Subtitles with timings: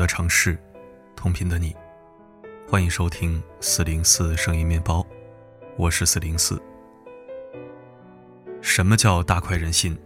[0.00, 0.56] 的城市，
[1.14, 1.76] 同频的你，
[2.66, 5.06] 欢迎收听四零四声音面包，
[5.76, 6.58] 我是四零四。
[8.62, 9.98] 什么叫大快人心？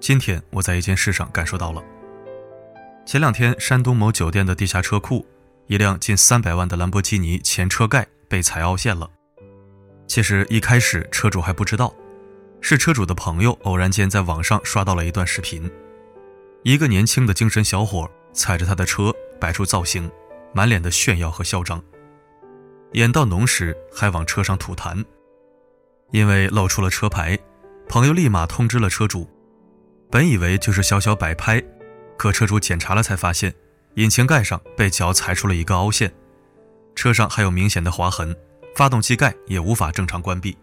[0.00, 1.84] 今天我在一件事上感受到了。
[3.04, 5.26] 前两天，山东某酒店的地下车库，
[5.66, 9.10] 一辆近三百万的兰博基尼前车盖被踩凹陷了。
[10.06, 11.94] 其实一开始车主还不知道，
[12.62, 15.70] 是车主的朋友偶然间在网上刷到了一段视频，
[16.62, 20.10] 一个年轻的精神小伙踩着他的车摆出造型，
[20.52, 21.82] 满脸的炫耀和嚣张，
[22.92, 25.04] 演到浓时还往车上吐痰。
[26.10, 27.38] 因为露出了车牌，
[27.88, 29.28] 朋友立马通知了车主。
[30.10, 31.62] 本以为就是小小摆拍，
[32.16, 33.54] 可车主检查了才发现，
[33.96, 36.10] 引擎盖上被脚踩出了一个凹陷，
[36.94, 38.34] 车上还有明显的划痕，
[38.74, 40.56] 发动机盖也无法正常关闭。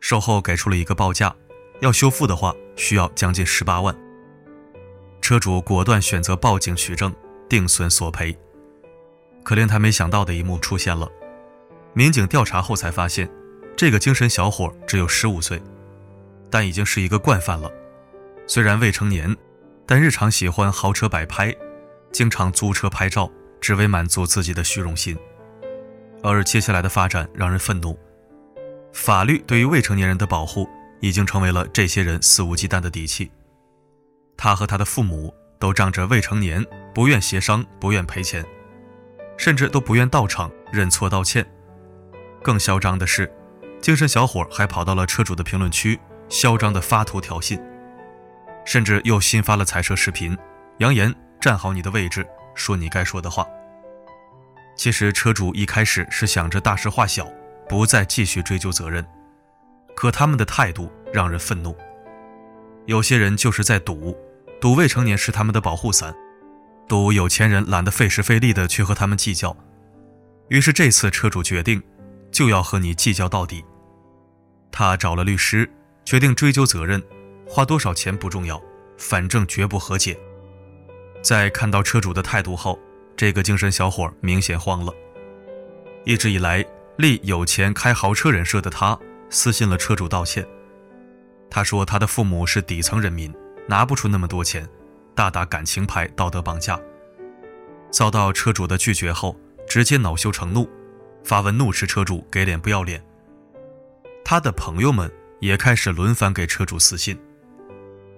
[0.00, 1.34] 售后给出了一个报价，
[1.80, 3.96] 要修复的话需要将近十八万。
[5.24, 7.10] 车主果断选择报警取证，
[7.48, 8.36] 定损索赔。
[9.42, 11.10] 可令他没想到的一幕出现了，
[11.94, 13.26] 民警调查后才发现，
[13.74, 15.62] 这个精神小伙只有十五岁，
[16.50, 17.72] 但已经是一个惯犯了。
[18.46, 19.34] 虽然未成年，
[19.86, 21.56] 但日常喜欢豪车摆拍，
[22.12, 23.30] 经常租车拍照，
[23.62, 25.16] 只为满足自己的虚荣心。
[26.22, 27.98] 而接下来的发展让人愤怒，
[28.92, 30.68] 法律对于未成年人的保护
[31.00, 33.30] 已经成为了这些人肆无忌惮的底气。
[34.44, 36.62] 他和他的父母都仗着未成年，
[36.94, 38.44] 不愿协商，不愿赔钱，
[39.38, 41.46] 甚至都不愿到场认错道歉。
[42.42, 43.32] 更嚣张的是，
[43.80, 47.58] 精神小伙还跑到了车主的评论区，嚣张地发图挑衅。
[48.66, 50.36] 甚至又新发了踩车视频，
[50.76, 53.46] 扬言站好你的位置，说你该说的话。
[54.76, 57.26] 其实车主一开始是想着大事化小，
[57.66, 59.02] 不再继续追究责任，
[59.96, 61.74] 可他们的态度让人愤怒。
[62.84, 64.14] 有些人就是在赌，
[64.64, 66.16] 赌未成年是他们的保护伞，
[66.88, 69.54] 赌有钱人懒得费时费力的去和他们计较。
[70.48, 71.82] 于是这次车主决定，
[72.32, 73.62] 就要和你计较到底。
[74.72, 75.70] 他找了律师，
[76.02, 77.02] 决定追究责任。
[77.46, 78.58] 花多少钱不重要，
[78.96, 80.18] 反正绝不和解。
[81.20, 82.78] 在看到车主的态度后，
[83.14, 84.90] 这个精神小伙明显慌了。
[86.06, 86.64] 一直以来
[86.96, 88.98] 立有钱开豪车人设的他，
[89.28, 90.42] 私信了车主道歉。
[91.50, 93.30] 他说他的父母是底层人民，
[93.66, 94.68] 拿不出那么多钱，
[95.14, 96.80] 大打感情牌，道德绑架。
[97.90, 99.38] 遭到车主的拒绝后，
[99.68, 100.68] 直接恼羞成怒，
[101.22, 103.04] 发文怒斥车主给脸不要脸。
[104.24, 105.10] 他的朋友们
[105.40, 107.18] 也开始轮番给车主私信。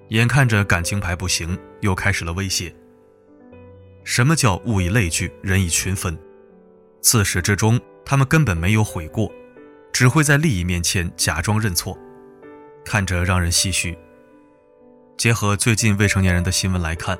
[0.08, 2.74] 眼看着感情牌不行，又开始了威胁。
[4.04, 6.16] 什么叫物以类聚，人以群分？
[7.00, 9.30] 自始至终，他们根本没有悔过，
[9.92, 11.98] 只会在利益面前假装认错，
[12.84, 13.98] 看着让人唏嘘。
[15.16, 17.19] 结合最近未成年人的新闻来看，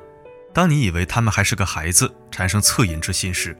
[0.53, 3.57] 当你以为他们还是个孩子，产生恻隐之心时，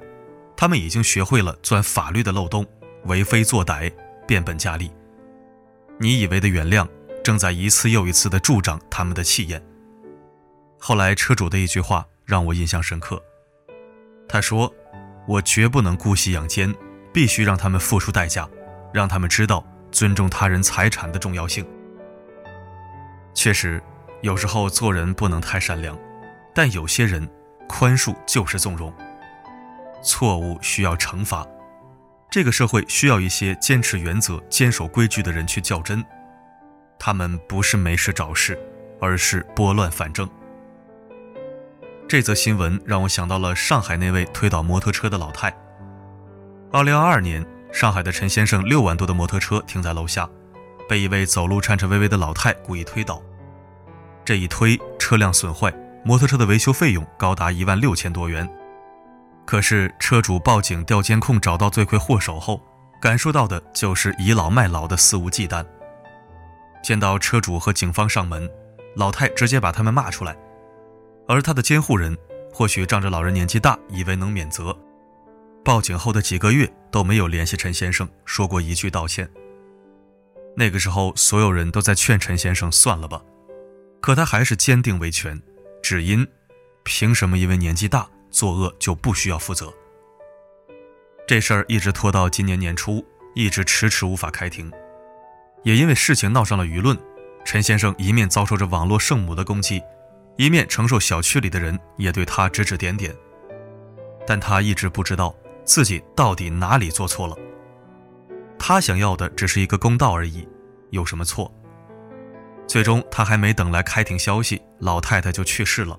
[0.55, 2.65] 他们已经学会了钻法律的漏洞，
[3.05, 3.91] 为非作歹，
[4.27, 4.91] 变本加厉。
[5.99, 6.87] 你以为的原谅。
[7.23, 9.61] 正在一次又一次地助长他们的气焰。
[10.79, 13.21] 后来车主的一句话让我印象深刻，
[14.29, 14.73] 他说
[15.27, 16.73] ：“我绝不能姑息养奸，
[17.11, 18.47] 必须让他们付出代价，
[18.93, 19.61] 让他们知道
[19.91, 21.67] 尊重他人财产的重要性。”
[23.35, 23.83] 确实，
[24.21, 25.97] 有时候做人不能太善良，
[26.53, 27.27] 但有些人
[27.67, 28.93] 宽恕就是纵容。
[30.03, 31.45] 错误需要惩罚，
[32.29, 36.03] 这个社会需要一些坚持原则、坚守规矩的人去较真。
[36.99, 38.57] 他们不是没事找事，
[38.99, 40.27] 而是拨乱反正。
[42.07, 45.53] 这则新闻让我想到了上海那位推倒摩托车的老太。
[46.71, 50.27] 二零二二年，上海的陈先生六万多的摩托车停在楼下，
[50.87, 53.21] 被一位走路颤颤巍巍的老太故意推倒。
[54.27, 55.73] 这一推，车辆损坏，
[56.03, 58.45] 摩托车的维修费用高达一万六千多元。
[59.45, 62.61] 可是车主报警调监控，找到罪魁祸首后，
[63.01, 65.65] 感受到的就是倚老卖老的肆无忌惮。
[66.83, 68.51] 见到车主和警方上门，
[68.97, 70.35] 老太直接把他们骂出来，
[71.25, 72.17] 而他的监护人
[72.53, 74.77] 或许仗着老人年纪大，以为能免责，
[75.63, 79.29] 报警后的几个月都没有联系陈先生，说过一句道歉。
[80.57, 83.21] 那个时候，所有人都在劝陈先生算了吧，
[84.07, 85.37] 可他还是坚定维权，
[85.83, 86.25] 只因
[86.85, 89.69] 凭什么因为年纪大作恶就不需要负责？
[91.27, 93.05] 这事儿一直拖到今年年初，
[93.35, 94.71] 一直迟迟无法开庭。
[95.65, 96.97] 也因为事情闹上了舆论，
[97.43, 99.83] 陈先生一面遭受着网络圣母的攻击，
[100.37, 103.13] 一面承受小区里的人也对他指指点点。
[104.25, 107.35] 但他一直不知道自己到底哪里做错了。
[108.57, 110.47] 他想要的只是一个公道而已，
[110.91, 111.53] 有什么错？
[112.67, 115.97] 最终，他还没等来开庭消息，老太太就去世了。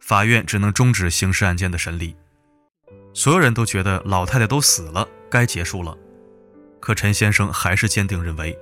[0.00, 2.16] 法院只能终止刑事案件的审理。
[3.14, 5.96] 所有人都觉得老太太都死了，该结束了。
[6.80, 8.58] 可陈先生还是坚定认为，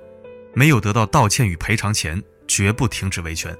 [0.53, 3.57] 没有得到道歉与赔偿前，绝不停止维权。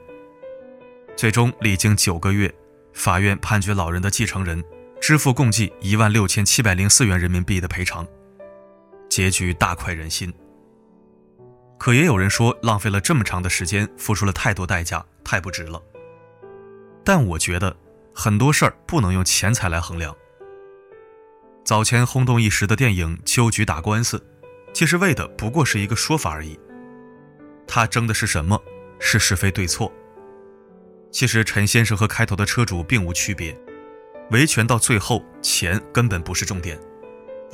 [1.17, 2.53] 最终，历经九个月，
[2.93, 4.63] 法院判决老人的继承人
[5.01, 8.07] 支付共计一万六千七百零四元人民币的赔偿。
[9.09, 10.31] 结局大快人心。
[11.81, 15.81] 可也有人说，浪费了这么长的时间，付出了太多代价，太不值了。
[17.03, 17.75] 但我觉得，
[18.13, 20.15] 很多事儿不能用钱财来衡量。
[21.65, 24.17] 早前轰动一时的电影《秋菊打官司》。
[24.75, 26.55] 其实为的不过是一个说法而已。
[27.65, 28.61] 他争的是什么？
[28.99, 29.91] 是是非对错。
[31.09, 33.59] 其实陈先生和开头的车主并无区别，
[34.29, 36.79] 维权到最后，钱根本不是重点，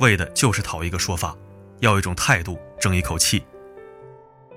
[0.00, 1.34] 为的就是讨一个说法，
[1.80, 3.42] 要一种态度，争一口气。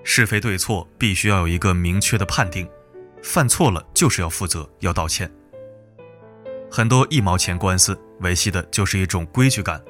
[0.03, 2.69] 是非对错必须要有一个明确的判定，
[3.21, 5.31] 犯错了就是要负责，要道歉。
[6.69, 9.81] 很多一毛钱官司维系的就是一种规矩感，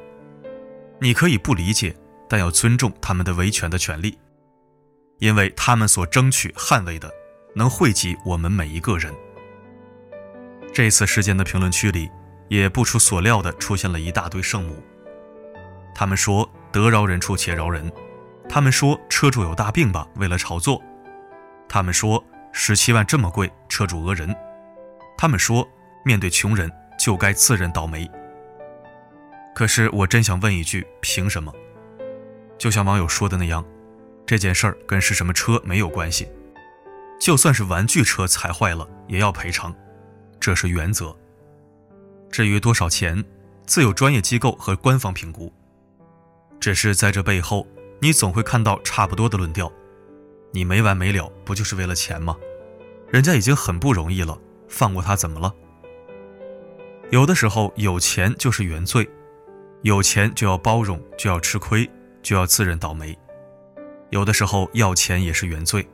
[1.00, 1.96] 你可以不理解。
[2.30, 4.18] 但要尊重他们的维权的权利，
[5.20, 7.12] 因为他们所争取捍卫的，
[7.54, 9.14] 能惠及我们每一个人。
[10.74, 12.10] 这次事件的评论区里，
[12.48, 14.82] 也不出所料的出现了一大堆圣母。
[15.94, 17.92] 他们说得饶人处且饶人，
[18.50, 20.82] 他们说车主有大病吧，为了炒作，
[21.70, 24.36] 他们说十七万这么贵，车主讹人，
[25.18, 25.68] 他们说
[26.04, 28.10] 面对穷人就该自认倒霉。
[29.56, 31.54] 可是我真想问一句，凭什么？
[32.58, 33.66] 就像网友说的那样，
[34.26, 36.30] 这件事儿跟是什么车没有关系。
[37.20, 39.74] 就算是玩具车踩坏了，也要赔偿，
[40.40, 41.16] 这是原则。
[42.32, 43.24] 至于多少钱，
[43.66, 45.54] 自有专业机构和官方评估。
[46.60, 47.68] 只是在这背后，
[48.02, 49.72] 你总会看到差不多的论调。
[50.52, 52.36] 你没完没了，不就是为了钱吗？
[53.10, 54.38] 人家已经很不容易了，
[54.68, 55.54] 放过他怎么了？
[57.10, 59.10] 有的时候，有钱就是原罪，
[59.84, 61.90] 有钱就要包容，就要吃亏。
[62.24, 63.18] 就要自认倒霉，
[64.12, 65.90] 有的时候要钱也是原罪，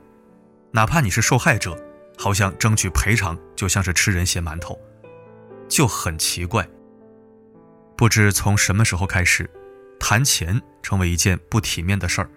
[0.70, 1.74] 哪怕你是受害者，
[2.18, 4.78] 好像争取赔偿就像是吃人血馒头，
[5.70, 6.68] 就很奇怪。
[7.96, 9.48] 不知从什么时候开始，
[9.98, 12.30] 谈钱成为一件不体面的事儿。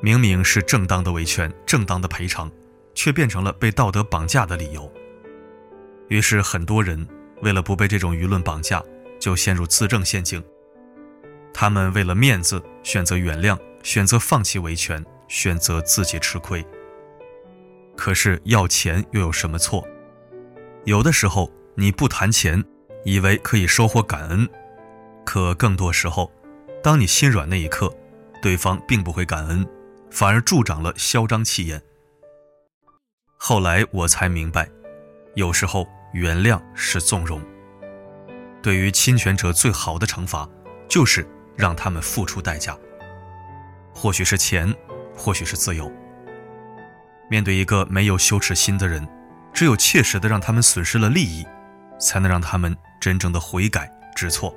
[0.00, 2.50] 明明是正当的维权、正当的赔偿，
[2.94, 4.90] 却变成了被道德绑架的理由。
[6.08, 7.06] 于是很多人
[7.42, 8.82] 为了不被这种舆论绑架，
[9.18, 10.42] 就陷入自证陷阱。
[11.52, 16.64] 他们为了面子选择原谅，选择放弃维权，选择自己吃亏。
[17.96, 19.82] 可是要钱又有什么错？
[20.84, 22.62] 有的时候你不谈钱，
[23.04, 24.46] 以为可以收获感恩，
[25.24, 26.30] 可更多时候，
[26.86, 27.92] 当你心软那一刻，
[28.40, 29.66] 对方并不会感恩，
[30.08, 31.82] 反而助长了嚣张气焰。
[33.36, 34.68] 后来我才明白，
[35.34, 37.42] 有时候原谅是纵容。
[38.62, 40.48] 对于侵权者，最好的惩罚
[40.88, 41.28] 就是。
[41.56, 42.76] 让他们付出代价，
[43.92, 44.72] 或许是钱，
[45.16, 45.90] 或许是自由。
[47.30, 49.08] 面对一个没有羞耻心的人，
[49.54, 51.46] 只有切实的让他们损失了利益，
[51.98, 54.54] 才能让他们真正的悔改知错。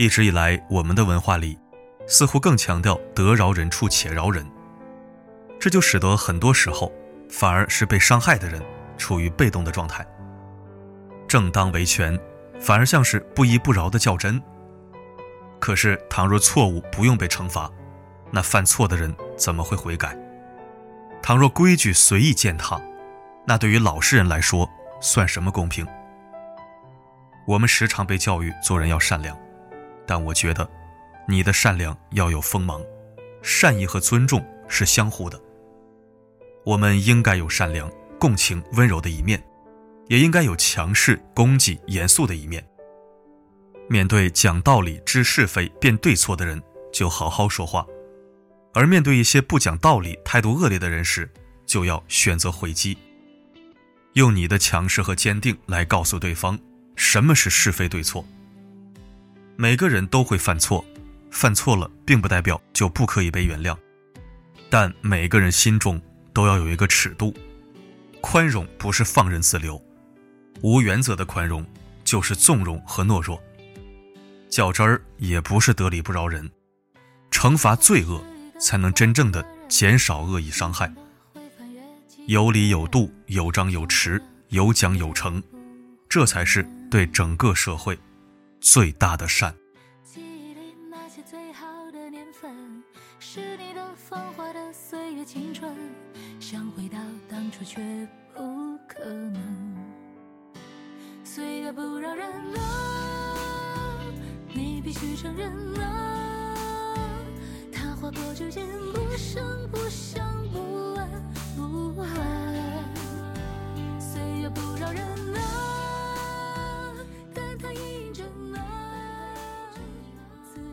[0.00, 1.58] 一直以来，我们的文化里，
[2.06, 4.42] 似乎更强调得饶人处且饶人，
[5.60, 6.90] 这就使得很多时候，
[7.28, 8.62] 反而是被伤害的人
[8.96, 10.02] 处于被动的状态。
[11.28, 12.18] 正当维权，
[12.58, 14.42] 反而像是不依不饶的较真。
[15.58, 17.70] 可是，倘若错误不用被惩罚，
[18.30, 20.16] 那犯错的人怎么会悔改？
[21.22, 22.80] 倘若规矩随意践踏，
[23.46, 24.66] 那对于老实人来说
[25.02, 25.86] 算什么公平？
[27.46, 29.36] 我们时常被教育做人要善良，
[30.10, 30.68] 但我觉得，
[31.28, 32.82] 你的善良要有锋芒，
[33.44, 35.40] 善意和尊重是相互的。
[36.66, 37.88] 我们应该有善良、
[38.18, 39.40] 共情、温柔的一面，
[40.08, 42.66] 也应该有强势、攻击、严肃的一面。
[43.88, 46.60] 面对讲道理、知是非、辨对错的人，
[46.92, 47.86] 就好好说话；
[48.74, 51.32] 而面对一些不讲道理、态度恶劣的人时，
[51.64, 52.98] 就要选择回击。
[54.14, 56.58] 用你的强势和坚定来告诉对方
[56.96, 58.26] 什么是是非对错。
[59.60, 60.82] 每个人都会犯错，
[61.30, 63.76] 犯错了并不代表就不可以被原谅，
[64.70, 66.00] 但每个人心中
[66.32, 67.34] 都要有一个尺度。
[68.22, 69.78] 宽容不是放任自流，
[70.62, 71.62] 无原则的宽容
[72.04, 73.38] 就是纵容和懦弱。
[74.48, 76.50] 较真儿也不是得理不饶人，
[77.30, 78.24] 惩罚罪恶，
[78.58, 80.90] 才能真正的减少恶意伤害。
[82.24, 85.42] 有理有度，有章有弛，有奖有惩，
[86.08, 87.98] 这才是对整个社会
[88.60, 89.54] 最大的善，
[90.04, 92.84] 记忆里那些最好的年份，
[93.18, 95.74] 是你的芳华的岁月青春，
[96.38, 96.98] 想回到
[97.28, 97.80] 当初却
[98.34, 99.74] 不可能。
[101.24, 103.98] 岁月不饶人啊，
[104.52, 105.50] 你必须承认
[105.80, 106.94] 啊，
[107.72, 111.08] 它划过指尖，不声不响，不闻
[111.56, 112.49] 不问。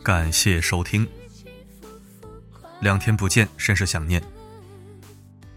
[0.07, 1.05] 感谢收听。
[2.79, 4.23] 两天不见，甚是想念。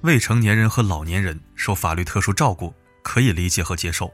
[0.01, 4.13] 未成年人和老年人受法律特殊照顾，可以理解和接受，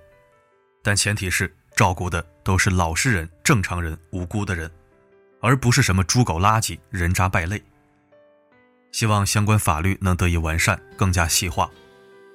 [0.83, 4.71] 但前提是照顾的都是老实人、正常人、无辜的人，
[5.40, 7.62] 而不是什么猪狗垃圾、人渣败类。
[8.93, 11.71] 希望相关法律能得以完善，更加细化，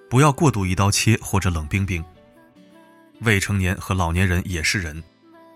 [0.10, 2.04] 不要过度一刀切或者冷冰冰。
[3.20, 5.04] 未成年和老年人也是人，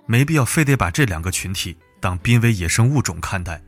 [0.06, 1.76] 没必要非得把这两个群体
[2.06, 3.60] 当濒危野生物种看待。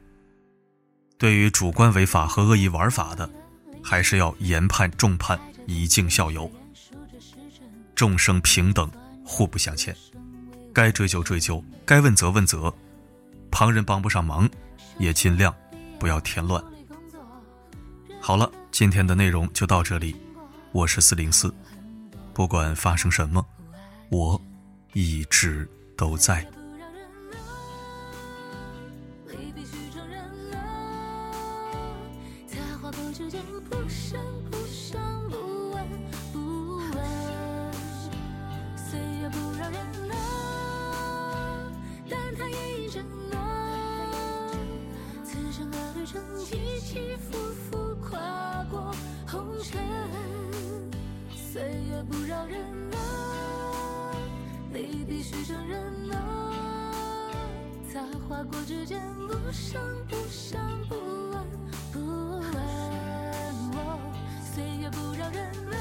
[1.17, 3.27] 对于主观违法和恶意玩法的，
[3.83, 6.47] 还是要严判重判，以儆效尤。
[7.95, 8.91] 众生平等，
[9.25, 9.95] 互不相欠，
[10.71, 12.71] 该追究追究，该问责问责。
[13.49, 14.47] 旁人帮不上忙，
[14.99, 15.51] 也尽量
[15.97, 16.63] 不要添乱。
[18.21, 20.15] 好了，今天的内容就到这里。
[20.73, 21.51] 我是四零四，
[22.35, 23.43] 不管发生什么，
[24.09, 24.39] 我
[24.93, 25.67] 一直
[25.97, 26.47] 都在。
[46.79, 47.37] 起起伏
[47.71, 48.93] 伏，跨过
[49.27, 49.81] 红尘。
[51.33, 52.61] 岁月不饶人
[52.93, 54.15] 啊，
[54.71, 56.53] 你必须承认啊。
[57.91, 60.95] 它划过指尖，不声不响，不
[61.31, 61.43] 闻
[61.91, 62.53] 不问。
[63.73, 63.99] 哦
[64.53, 65.43] 岁月不饶人
[65.73, 65.75] 啊，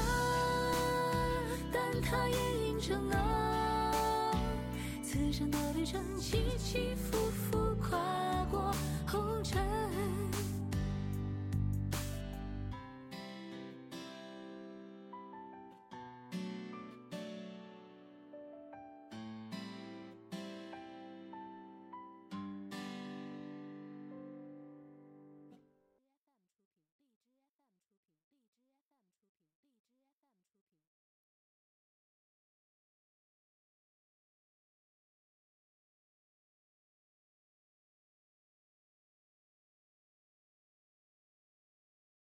[1.71, 4.31] 但它也印证啊，
[5.03, 7.26] 此生的旅程起起伏，